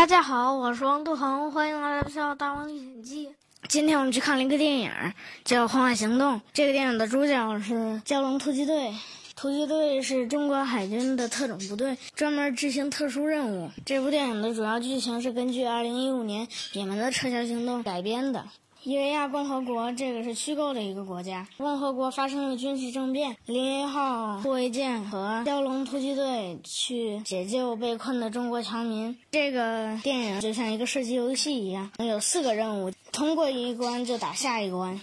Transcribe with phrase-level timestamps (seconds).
[0.00, 3.26] 大家好，我是王杜恒，欢迎来到《笑大王历险记》。
[3.68, 4.90] 今天我们去看了一个电影，
[5.44, 6.36] 叫《荒野行动》。
[6.54, 8.94] 这个电影的主角是蛟龙突击队。
[9.36, 13.70] 突击队是中国海军的特种部队，专门执行特殊任务。
[13.84, 18.46] 这部电影的主要剧情是根据2015年你们的撤侨行动改编的。
[18.82, 21.46] 伊维亚共和国这个是虚构的一个国家。
[21.58, 29.14] 共和国发生了军事政变，零一号护卫舰和蛟龙突击队去解救被困的中国侨民。
[29.32, 34.98] 这个电影就像一个射击游戏一样，有四个任务，通过一关就打下一关。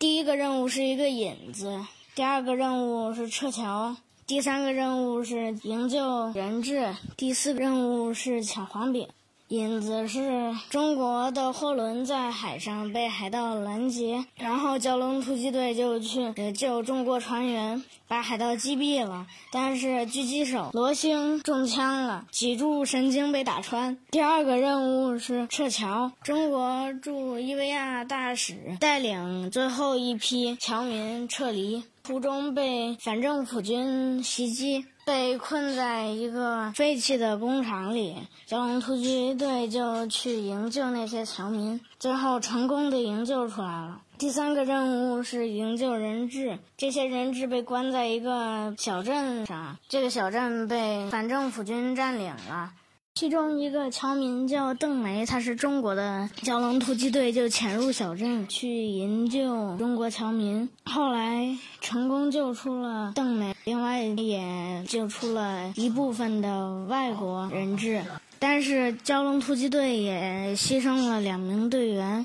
[0.00, 1.84] 第一个任务是一个引子。
[2.16, 3.94] 第二个任务是撤侨，
[4.26, 9.06] 第三个任务是营救人质，第四个任务是抢黄饼。
[9.50, 19.26] 引子是中国的货轮在海上被海盗拦截，然后蛟龙突击队就去救中国船员，把海盗击毙了。
[19.50, 23.98] 但是狙击手罗星中枪了，脊柱神经被打穿。
[24.12, 31.82] 第二个任务是撤侨，中国驻伊维亚大使带领最后一批侨民撤离。
[32.10, 38.16] 途中被反政府军袭击，被困在一个废弃的工厂里。
[38.48, 44.00] 蛟龙突击队就去营救那些侨民，最后成功的营救出来了。
[44.18, 52.72] 第三个任务是营救人质，这些人质被关在一个小镇上，这个小镇被反政府军占领了。
[53.20, 68.02] 其中一个侨民叫邓梅，他是中国的蛟龙突击队，就潜入小镇去营救中国侨民，后来成功救出了邓梅，另外也救出了一部分的外国人质，
[68.38, 72.24] 但是蛟龙突击队也牺牲了两名队员。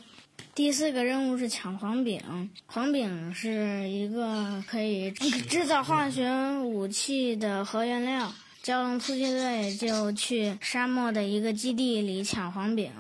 [0.54, 6.32] 第四个任务是抢黄饼，黄饼是一个可以制造化学
[6.64, 8.32] 武器的核原料。
[8.66, 12.92] 蛟龙突击队就去沙漠的一个基地里抢黄饼。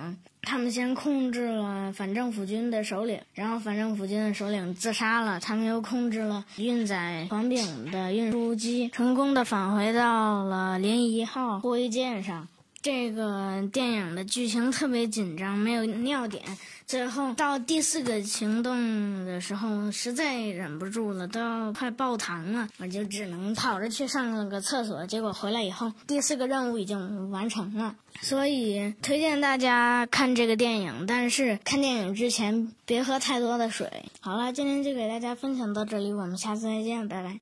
[0.44, 5.40] 他们先控制了反政府军的首领，然后反政府军的首领自杀了。
[5.40, 12.48] 他们又控制了运载黄饼的运输机，成功的返回到了临沂号护卫舰上。
[12.85, 16.44] 这个电影的剧情特别紧张，没有尿点。
[16.85, 25.03] 最后到第四个行动的时候，实在忍不住了，都要快爆糖了，我就只能跑着去上了个厕所。
[25.07, 27.95] 结果回来以后，第四个任务已经完成了。
[28.22, 33.90] 所以推荐大家看这个电影，但是看电影之前别喝太多的水。
[34.19, 37.34] 好了，今天就给大家分享到这里，我们下次再见，拜拜。